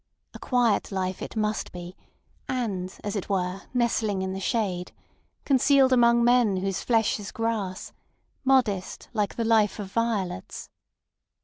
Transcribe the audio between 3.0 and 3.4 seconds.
as it